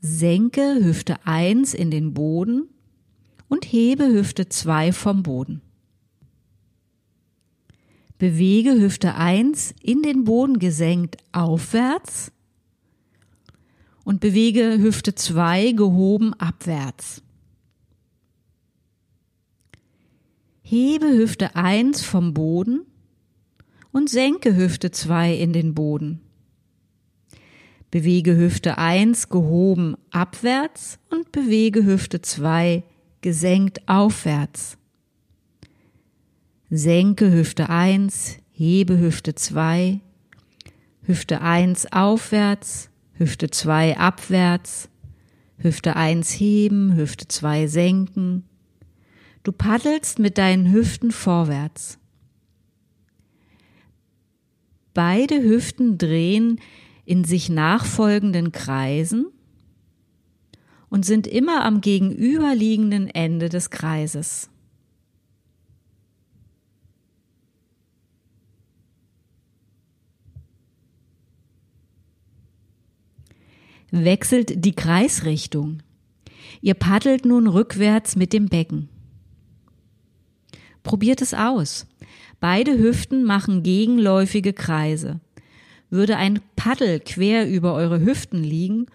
[0.00, 2.70] Senke Hüfte 1 in den Boden
[3.48, 5.60] und hebe Hüfte 2 vom Boden.
[8.18, 12.30] Bewege Hüfte 1 in den Boden gesenkt aufwärts
[14.04, 17.22] und bewege Hüfte 2 gehoben abwärts.
[20.62, 22.86] Hebe Hüfte 1 vom Boden
[23.90, 26.20] und senke Hüfte 2 in den Boden.
[27.90, 32.84] Bewege Hüfte 1 gehoben abwärts und bewege Hüfte 2
[33.22, 34.78] gesenkt aufwärts.
[36.76, 40.00] Senke Hüfte 1, hebe Hüfte 2,
[41.02, 44.88] Hüfte 1 aufwärts, Hüfte 2 abwärts,
[45.56, 48.42] Hüfte 1 heben, Hüfte 2 senken.
[49.44, 52.00] Du paddelst mit deinen Hüften vorwärts.
[54.94, 56.60] Beide Hüften drehen
[57.04, 59.26] in sich nachfolgenden Kreisen
[60.88, 64.50] und sind immer am gegenüberliegenden Ende des Kreises.
[73.96, 75.82] Wechselt die Kreisrichtung.
[76.60, 78.88] Ihr paddelt nun rückwärts mit dem Becken.
[80.82, 81.86] Probiert es aus.
[82.40, 85.20] Beide Hüften machen gegenläufige Kreise
[85.94, 88.86] würde ein Paddel quer über eure Hüften liegen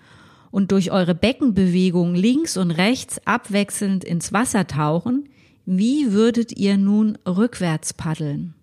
[0.52, 5.30] und durch eure Beckenbewegung links und rechts abwechselnd ins Wasser tauchen,
[5.66, 8.54] wie würdet ihr nun rückwärts paddeln?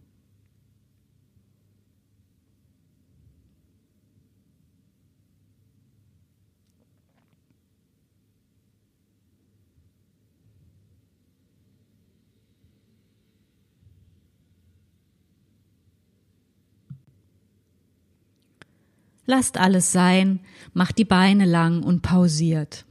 [19.27, 20.41] Lasst alles sein,
[20.73, 22.85] macht die Beine lang und pausiert.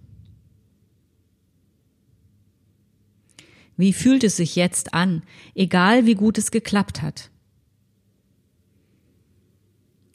[3.78, 7.30] Wie fühlt es sich jetzt an, egal wie gut es geklappt hat?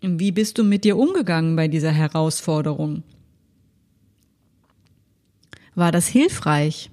[0.02, 3.02] Wie bist du mit dir umgegangen bei dieser Herausforderung?
[5.74, 6.90] War das hilfreich?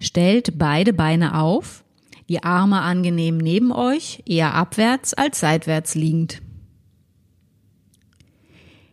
[0.00, 1.84] Stellt beide Beine auf,
[2.28, 6.40] die Arme angenehm neben euch, eher abwärts als seitwärts liegend.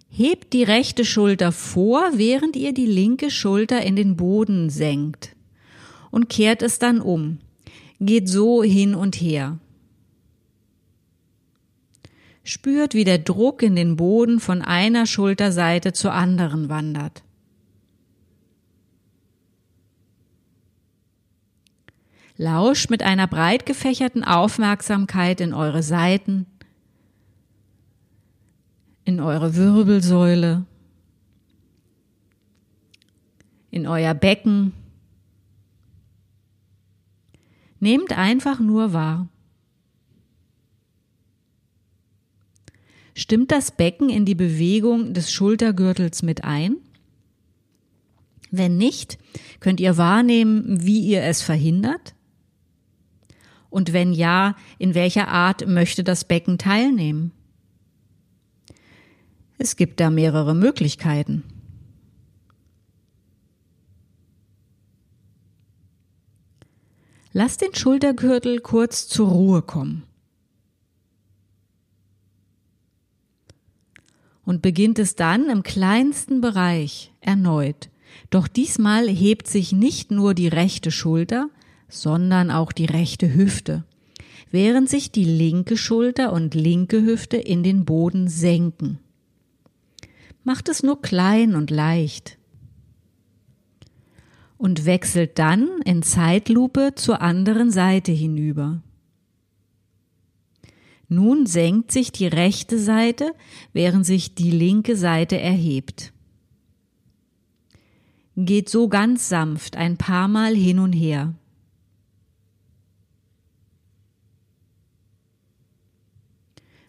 [0.10, 5.36] Hebt die rechte Schulter vor, während ihr die linke Schulter in den Boden senkt
[6.12, 7.38] und kehrt es dann um.
[8.02, 9.60] Geht so hin und her.
[12.44, 17.24] Spürt, wie der Druck in den Boden von einer Schulterseite zur anderen wandert.
[22.38, 26.46] Lauscht mit einer breit gefächerten Aufmerksamkeit in eure Seiten,
[29.06, 30.66] in eure Wirbelsäule,
[33.72, 34.74] in euer Becken.
[37.80, 39.28] Nehmt einfach nur wahr.
[43.16, 46.78] Stimmt das Becken in die Bewegung des Schultergürtels mit ein?
[48.52, 49.18] Wenn nicht,
[49.60, 52.14] könnt ihr wahrnehmen, wie ihr es verhindert?
[53.70, 57.32] Und wenn ja, in welcher Art möchte das Becken teilnehmen?
[59.58, 61.44] Es gibt da mehrere Möglichkeiten.
[67.34, 70.04] Lass den Schultergürtel kurz zur Ruhe kommen.
[74.44, 77.90] Und beginnt es dann im kleinsten Bereich erneut.
[78.30, 81.50] Doch diesmal hebt sich nicht nur die rechte Schulter,
[81.88, 83.84] sondern auch die rechte Hüfte,
[84.52, 89.00] während sich die linke Schulter und linke Hüfte in den Boden senken.
[90.44, 92.38] Macht es nur klein und leicht
[94.58, 98.82] und wechselt dann in Zeitlupe zur anderen Seite hinüber.
[101.10, 103.34] Nun senkt sich die rechte Seite,
[103.72, 106.12] während sich die linke Seite erhebt.
[108.36, 111.34] Geht so ganz sanft ein paar Mal hin und her.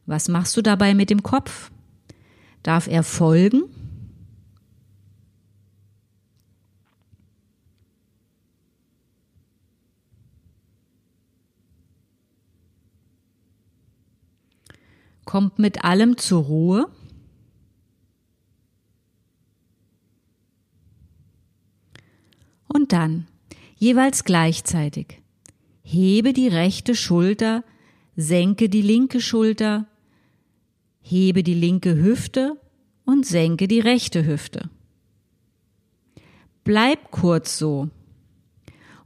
[0.08, 1.70] Was machst du dabei mit dem Kopf?
[2.62, 3.64] Darf er folgen?
[15.26, 16.90] kommt mit allem zur Ruhe.
[22.66, 23.26] Und dann,
[23.76, 25.20] jeweils gleichzeitig,
[25.82, 27.62] hebe die rechte Schulter,
[28.16, 29.86] senke die linke Schulter,
[31.08, 32.60] hebe die linke Hüfte
[33.04, 34.68] und senke die rechte Hüfte.
[36.64, 37.88] Bleib kurz so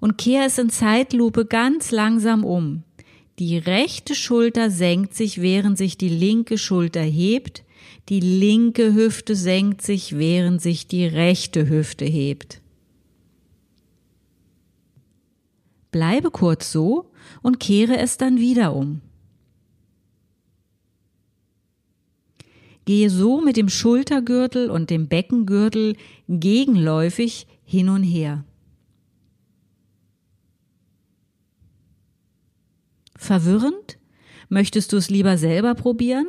[0.00, 2.82] und kehr es in Zeitlupe ganz langsam um.
[3.38, 7.62] Die rechte Schulter senkt sich, während sich die linke Schulter hebt.
[8.08, 12.60] Die linke Hüfte senkt sich, während sich die rechte Hüfte hebt.
[15.92, 19.02] Bleibe kurz so und kehre es dann wieder um.
[22.84, 25.96] Gehe so mit dem Schultergürtel und dem Beckengürtel
[26.28, 28.44] gegenläufig hin und her.
[33.16, 33.98] Verwirrend?
[34.48, 36.26] Möchtest du es lieber selber probieren?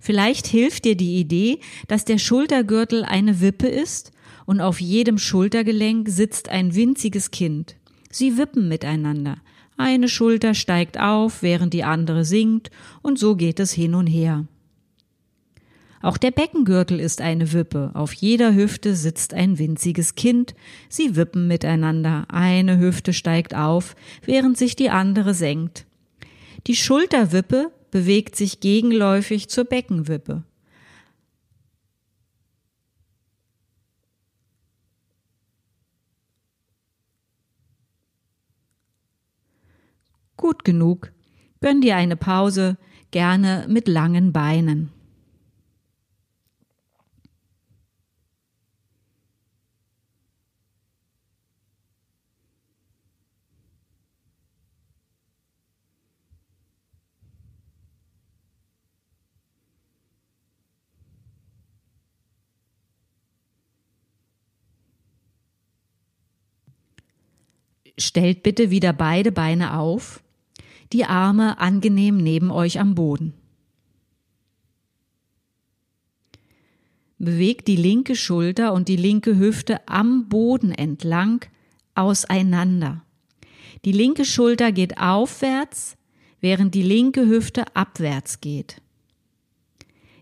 [0.00, 4.12] Vielleicht hilft dir die Idee, dass der Schultergürtel eine Wippe ist
[4.46, 7.76] und auf jedem Schultergelenk sitzt ein winziges Kind.
[8.10, 9.38] Sie wippen miteinander.
[9.78, 12.70] Eine Schulter steigt auf, während die andere sinkt,
[13.00, 14.44] und so geht es hin und her.
[16.02, 17.92] Auch der Beckengürtel ist eine Wippe.
[17.94, 20.56] Auf jeder Hüfte sitzt ein winziges Kind.
[20.88, 22.26] Sie wippen miteinander.
[22.28, 25.86] Eine Hüfte steigt auf, während sich die andere senkt.
[26.66, 30.42] Die Schulterwippe bewegt sich gegenläufig zur Beckenwippe.
[40.48, 41.12] Gut genug.
[41.60, 42.78] Gönn dir eine Pause,
[43.10, 44.90] gerne mit langen Beinen.
[67.98, 70.22] Stellt bitte wieder beide Beine auf,
[70.92, 73.34] die Arme angenehm neben euch am Boden.
[77.18, 81.44] Bewegt die linke Schulter und die linke Hüfte am Boden entlang
[81.94, 83.02] auseinander.
[83.84, 85.96] Die linke Schulter geht aufwärts,
[86.40, 88.80] während die linke Hüfte abwärts geht.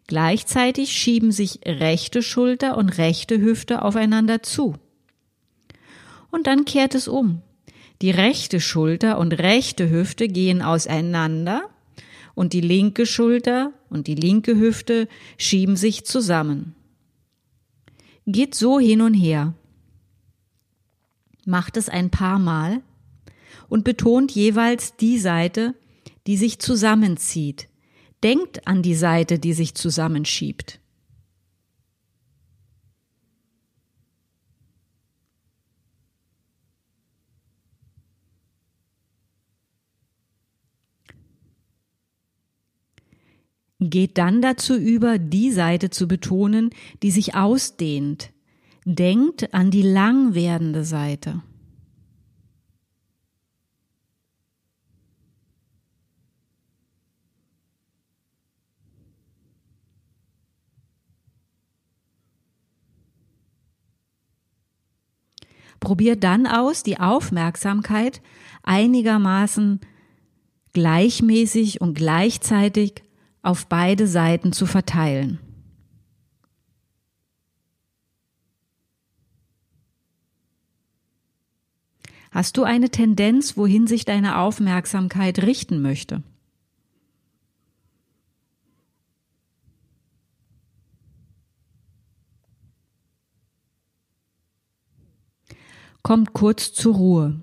[0.07, 4.75] Gleichzeitig schieben sich rechte Schulter und rechte Hüfte aufeinander zu.
[6.31, 7.43] Und dann kehrt es um.
[8.03, 11.71] Die rechte Schulter und rechte Hüfte gehen auseinander
[12.35, 16.75] und die linke Schulter und die linke Hüfte schieben sich zusammen.
[18.27, 19.55] Geht so hin und her.
[21.47, 22.83] Macht es ein paar Mal
[23.69, 25.75] und betont jeweils die Seite,
[26.27, 27.69] die sich zusammenzieht.
[28.23, 30.81] Denkt an die Seite, die sich zusammenschiebt.
[43.89, 46.71] Geht dann dazu über, die Seite zu betonen,
[47.03, 48.31] die sich ausdehnt.
[48.85, 51.43] Denkt an die lang werdende Seite.
[65.81, 68.21] Probiert dann aus, die Aufmerksamkeit
[68.63, 69.81] einigermaßen
[70.73, 73.06] gleichmäßig und gleichzeitig
[73.47, 75.39] auf beide Seiten zu verteilen.
[82.33, 86.25] Hast du eine Tendenz, wohin sich deine Aufmerksamkeit richten möchte?
[96.03, 97.41] Kommt kurz zur Ruhe.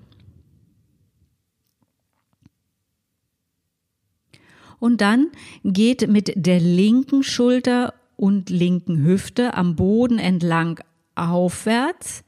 [4.84, 5.28] Und dann
[5.64, 10.78] geht mit der linken Schulter und linken Hüfte am Boden entlang
[11.14, 12.22] aufwärts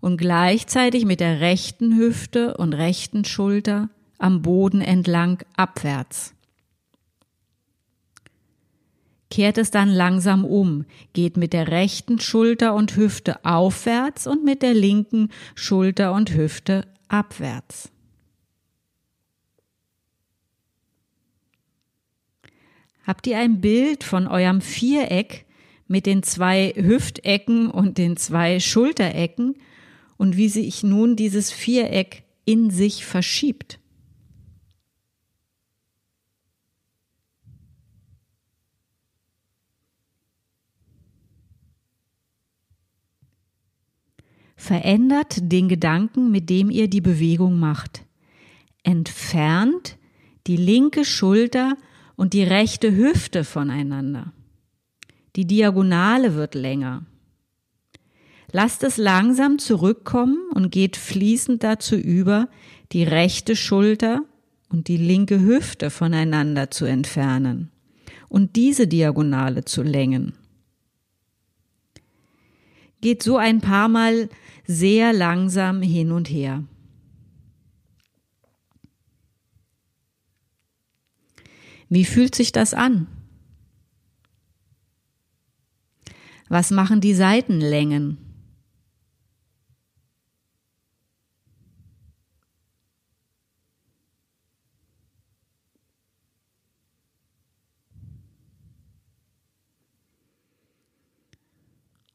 [0.00, 6.32] und gleichzeitig mit der rechten Hüfte und rechten Schulter am Boden entlang abwärts.
[9.28, 14.62] Kehrt es dann langsam um, geht mit der rechten Schulter und Hüfte aufwärts und mit
[14.62, 17.90] der linken Schulter und Hüfte abwärts.
[23.06, 25.46] Habt ihr ein Bild von eurem Viereck
[25.86, 29.54] mit den zwei Hüftecken und den zwei Schulterecken
[30.16, 33.78] und wie sich nun dieses Viereck in sich verschiebt?
[44.56, 48.04] Verändert den Gedanken, mit dem ihr die Bewegung macht.
[48.82, 49.96] Entfernt
[50.48, 51.76] die linke Schulter
[52.16, 54.32] und die rechte Hüfte voneinander.
[55.36, 57.04] Die Diagonale wird länger.
[58.52, 62.48] Lasst es langsam zurückkommen und geht fließend dazu über,
[62.92, 64.22] die rechte Schulter
[64.68, 67.70] und die linke Hüfte voneinander zu entfernen
[68.28, 70.34] und diese Diagonale zu längen.
[73.00, 74.28] Geht so ein paar Mal
[74.66, 76.64] sehr langsam hin und her.
[81.88, 83.06] Wie fühlt sich das an?
[86.48, 88.18] Was machen die Seitenlängen?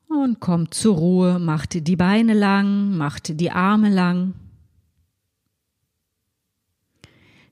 [0.08, 4.34] Und kommt zur Ruhe, macht die Beine lang, macht die Arme lang.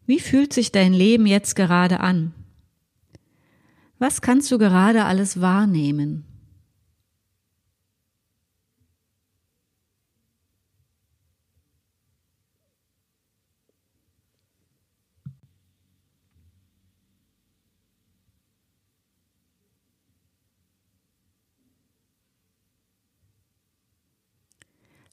[0.10, 2.34] Wie fühlt sich dein Leben jetzt gerade an?
[4.00, 6.26] Was kannst du gerade alles wahrnehmen?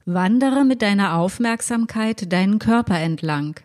[0.05, 3.59] Wandere mit deiner Aufmerksamkeit deinen Körper entlang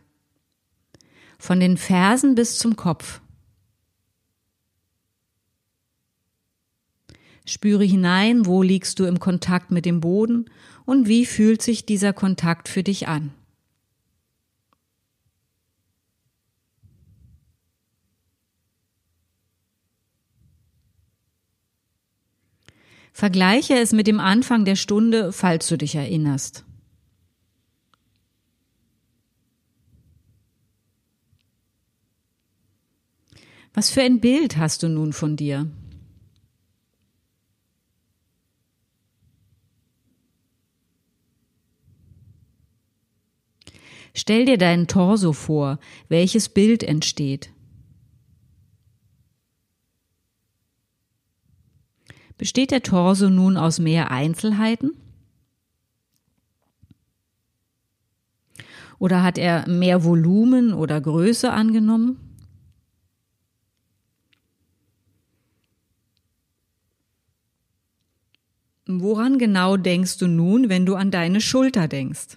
[1.43, 3.21] von den Fersen bis zum Kopf.
[7.45, 10.49] Spüre hinein, wo liegst du im Kontakt mit dem Boden
[10.85, 13.33] und wie fühlt sich dieser Kontakt für dich an.
[23.13, 26.65] Vergleiche es mit dem Anfang der Stunde, falls du dich erinnerst.
[33.75, 35.71] Was für ein Bild hast du nun von dir?
[44.15, 47.51] Stell dir deinen Torso vor, welches Bild entsteht.
[52.37, 54.93] Besteht der Torso nun aus mehr Einzelheiten?
[58.99, 62.32] Oder hat er mehr Volumen oder Größe angenommen?
[69.01, 72.37] Woran genau denkst du nun, wenn du an deine Schulter denkst?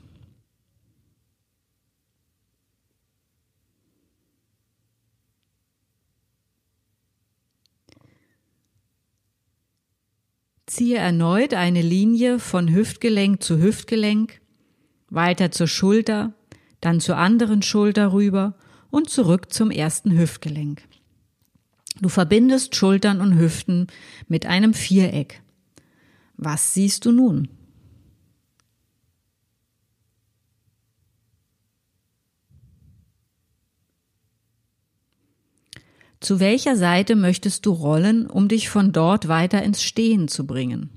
[10.68, 14.42] Ziehe erneut eine Linie von Hüftgelenk zu Hüftgelenk,
[15.10, 16.34] weiter zur Schulter,
[16.82, 18.56] dann zur anderen Schulter rüber
[18.90, 20.82] und zurück zum ersten Hüftgelenk.
[22.02, 23.88] Du verbindest Schultern und Hüften
[24.28, 25.42] mit einem Viereck.
[26.38, 27.50] Was siehst du nun?
[36.20, 40.90] Zu welcher Seite möchtest du rollen, um dich von dort weiter ins Stehen zu bringen?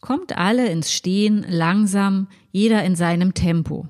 [0.00, 3.86] Kommt alle ins Stehen langsam, jeder in seinem Tempo.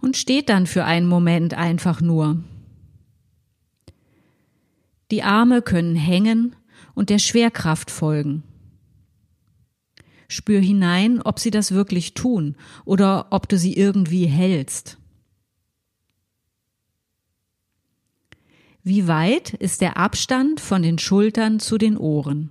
[0.00, 2.42] Und steht dann für einen Moment einfach nur.
[5.10, 6.54] Die Arme können hängen
[6.94, 8.42] und der Schwerkraft folgen.
[10.28, 14.98] Spür hinein, ob sie das wirklich tun oder ob du sie irgendwie hältst.
[18.82, 22.50] Wie weit ist der Abstand von den Schultern zu den Ohren?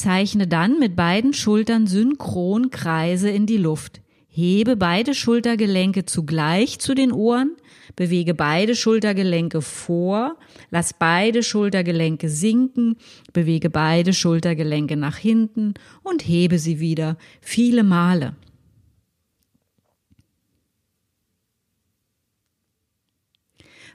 [0.00, 4.00] Zeichne dann mit beiden Schultern synchron Kreise in die Luft.
[4.28, 7.56] Hebe beide Schultergelenke zugleich zu den Ohren,
[7.96, 10.36] bewege beide Schultergelenke vor,
[10.70, 12.96] lass beide Schultergelenke sinken,
[13.34, 18.36] bewege beide Schultergelenke nach hinten und hebe sie wieder viele Male.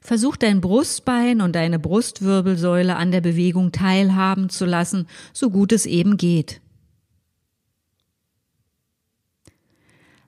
[0.06, 5.88] Versuch dein Brustbein und deine Brustwirbelsäule an der Bewegung teilhaben zu lassen, so gut es
[5.88, 6.62] eben geht.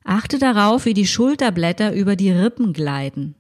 [0.04, 3.36] Achte darauf, wie die Schulterblätter über die Rippen gleiten.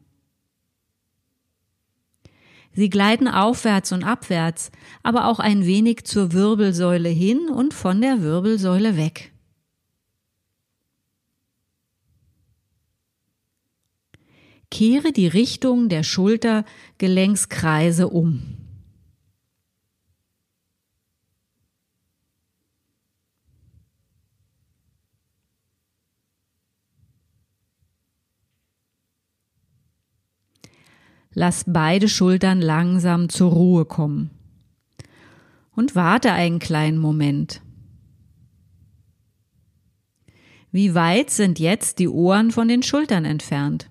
[2.72, 4.72] Sie gleiten aufwärts und abwärts,
[5.02, 9.32] aber auch ein wenig zur Wirbelsäule hin und von der Wirbelsäule weg.
[14.70, 18.58] Kehre die Richtung der Schultergelenkskreise um.
[31.40, 34.32] Lass beide Schultern langsam zur Ruhe kommen.
[35.76, 37.62] Und warte einen kleinen Moment.
[40.72, 43.88] Wie weit sind jetzt die Ohren von den Schultern entfernt?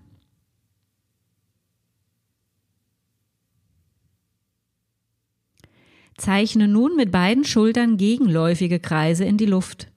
[6.16, 9.88] Zeichne nun mit beiden Schultern gegenläufige Kreise in die Luft.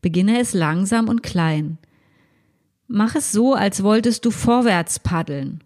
[0.00, 1.78] Beginne es langsam und klein.
[2.86, 5.62] Mach es so, als wolltest du vorwärts paddeln.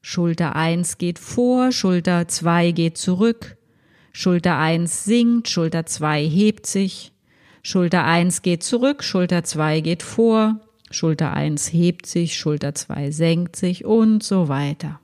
[0.00, 3.56] Schulter 1 geht vor, Schulter 2 geht zurück.
[4.12, 7.12] Schulter 1 sinkt, Schulter 2 hebt sich.
[7.62, 10.60] Schulter 1 geht zurück, Schulter 2 geht vor.
[10.92, 15.00] Schulter 1 hebt sich, Schulter 2 senkt sich und so weiter.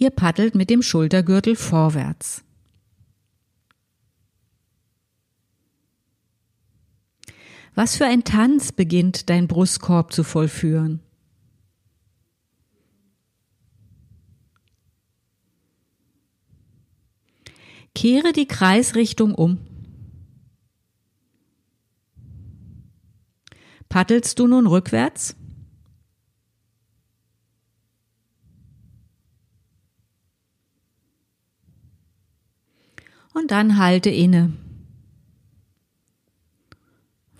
[0.00, 2.44] Ihr paddelt mit dem Schultergürtel vorwärts.
[7.74, 11.00] Was für ein Tanz beginnt dein Brustkorb zu vollführen?
[17.94, 19.58] Kehre die Kreisrichtung um.
[23.88, 25.34] Paddelst du nun rückwärts?
[33.38, 34.52] Und dann halte inne.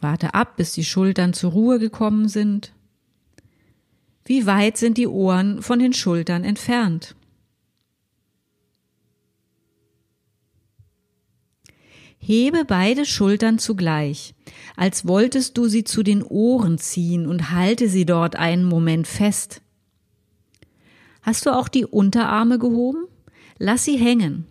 [0.01, 2.73] Warte ab, bis die Schultern zur Ruhe gekommen sind.
[4.25, 7.17] Wie weit sind die Ohren von den Schultern entfernt?
[12.19, 14.35] Hebe beide Schultern zugleich,
[14.77, 19.63] als wolltest du sie zu den Ohren ziehen und halte sie dort einen Moment fest.
[21.23, 23.07] Hast du auch die Unterarme gehoben?
[23.59, 24.47] Lass sie hängen.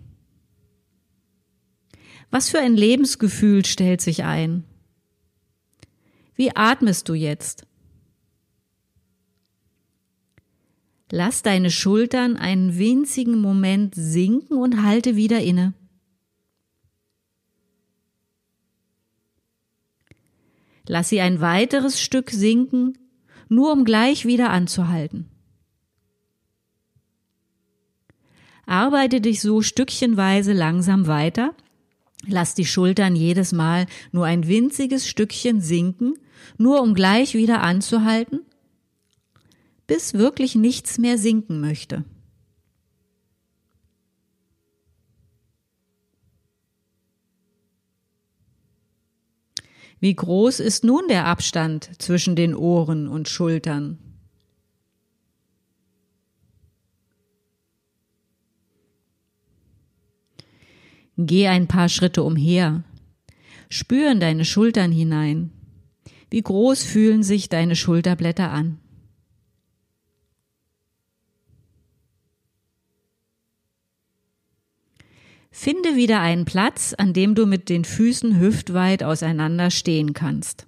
[2.30, 4.66] Was für ein Lebensgefühl stellt sich ein?
[6.36, 7.66] Wie atmest du jetzt?
[11.10, 15.74] Lass deine Schultern einen winzigen Moment sinken und halte wieder inne.
[20.86, 22.98] Lass sie ein weiteres Stück sinken,
[23.50, 25.30] nur um gleich wieder anzuhalten.
[28.66, 31.56] Arbeite dich so stückchenweise langsam weiter
[32.28, 36.16] Lass die Schultern jedes Mal nur ein winziges Stückchen sinken,
[36.58, 38.42] nur um gleich wieder anzuhalten,
[39.88, 42.04] bis wirklich nichts mehr sinken möchte.
[50.00, 54.07] Wie groß ist nun der Abstand zwischen den Ohren und Schultern?
[61.18, 62.84] Geh ein paar Schritte umher.
[63.70, 65.52] Spür in deine Schultern hinein.
[66.30, 68.80] Wie groß fühlen sich deine Schulterblätter an?
[75.50, 80.68] Finde wieder einen Platz, an dem du mit den Füßen hüftweit auseinander stehen kannst.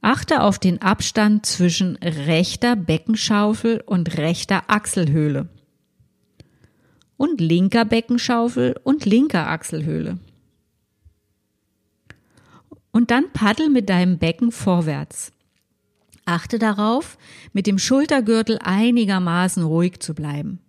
[0.00, 5.50] Achte auf den Abstand zwischen rechter Beckenschaufel und rechter Achselhöhle
[7.16, 10.18] und linker Beckenschaufel und linker Achselhöhle.
[12.92, 15.32] Und dann paddel mit deinem Becken vorwärts.
[16.26, 17.18] Achte darauf,
[17.52, 20.60] mit dem Schultergürtel einigermaßen ruhig zu bleiben.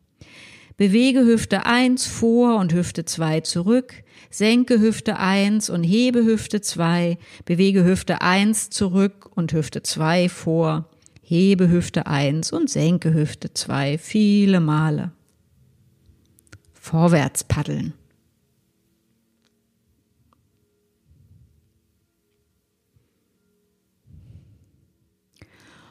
[0.77, 7.17] Bewege Hüfte 1 vor und Hüfte 2 zurück, senke Hüfte 1 und hebe Hüfte 2,
[7.45, 10.89] bewege Hüfte 1 zurück und Hüfte 2 vor,
[11.21, 15.11] hebe Hüfte 1 und senke Hüfte 2 viele Male.
[16.85, 17.95] Vorwärts paddeln.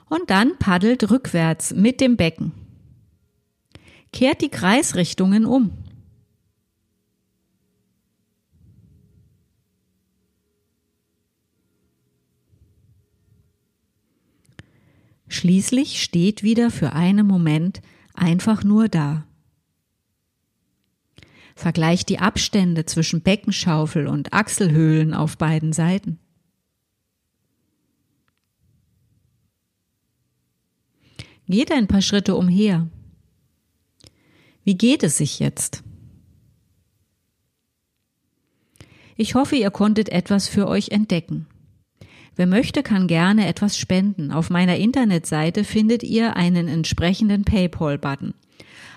[0.09, 2.53] Und dann paddelt rückwärts mit dem Becken.
[4.12, 5.72] Kehrt die Kreisrichtungen um.
[15.26, 17.82] Schließlich steht wieder für einen Moment
[18.14, 19.26] einfach nur da.
[21.55, 26.18] Vergleicht die Abstände zwischen Beckenschaufel und Achselhöhlen auf beiden Seiten.
[31.46, 32.88] Geht ein paar Schritte umher.
[34.64, 35.82] Wie geht es sich jetzt?
[39.16, 41.46] Ich hoffe, ihr konntet etwas für euch entdecken.
[42.34, 44.32] Wer möchte, kann gerne etwas spenden.
[44.32, 48.34] Auf meiner Internetseite findet ihr einen entsprechenden PayPal-Button.